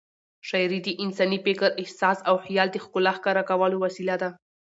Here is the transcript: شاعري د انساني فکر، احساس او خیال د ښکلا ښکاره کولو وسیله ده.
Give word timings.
شاعري 0.49 0.79
د 0.83 0.87
انساني 1.03 1.39
فکر، 1.45 1.69
احساس 1.81 2.17
او 2.29 2.35
خیال 2.45 2.67
د 2.71 2.77
ښکلا 2.83 3.11
ښکاره 3.17 3.43
کولو 3.49 3.77
وسیله 3.85 4.15
ده. 4.21 4.29